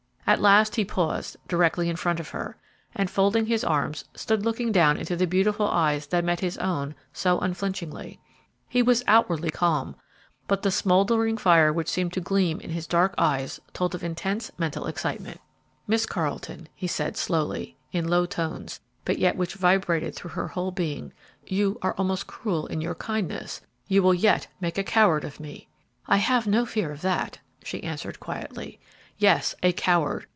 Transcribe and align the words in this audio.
At 0.27 0.39
last 0.39 0.77
he 0.77 0.85
paused, 0.85 1.35
directly 1.49 1.89
in 1.89 1.97
front 1.97 2.21
of 2.21 2.29
her, 2.29 2.55
and, 2.95 3.09
folding 3.11 3.47
his 3.47 3.65
arms, 3.65 4.05
stood 4.15 4.45
looking 4.45 4.71
down 4.71 4.95
into 4.95 5.17
the 5.17 5.27
beautiful 5.27 5.67
eyes 5.67 6.07
that 6.07 6.23
met 6.23 6.39
his 6.39 6.57
own 6.59 6.95
so 7.11 7.37
unflinchingly. 7.41 8.17
He 8.69 8.81
was 8.81 9.03
outwardly 9.07 9.49
calm, 9.49 9.93
but 10.47 10.61
the 10.61 10.71
smouldering 10.71 11.35
fire 11.35 11.73
which 11.73 11.89
seemed 11.89 12.13
to 12.13 12.21
gleam 12.21 12.61
in 12.61 12.69
his 12.69 12.87
dark 12.87 13.13
eyes 13.17 13.59
told 13.73 13.93
of 13.93 14.05
intense 14.05 14.51
mental 14.57 14.87
excitement. 14.87 15.41
"Miss 15.85 16.05
Carleton," 16.05 16.69
he 16.75 16.87
said, 16.87 17.17
slowly, 17.17 17.75
in 17.91 18.07
low 18.07 18.25
tones, 18.25 18.79
but 19.03 19.19
yet 19.19 19.35
which 19.35 19.55
vibrated 19.55 20.15
through 20.15 20.31
her 20.31 20.47
whole 20.47 20.71
being, 20.71 21.11
"you 21.45 21.77
are 21.81 21.93
almost 21.97 22.25
cruel 22.27 22.67
in 22.67 22.79
your 22.79 22.95
kindness; 22.95 23.59
you 23.87 24.01
will 24.01 24.13
yet 24.13 24.47
make 24.61 24.77
a 24.77 24.83
coward 24.85 25.25
of 25.25 25.41
me!" 25.41 25.67
"I 26.07 26.17
have 26.17 26.47
no 26.47 26.65
fear 26.65 26.89
of 26.93 27.01
that," 27.01 27.39
she 27.65 27.83
answered, 27.83 28.21
quietly. 28.21 28.79
"Yes, 29.17 29.53
a 29.61 29.71
coward! 29.71 30.25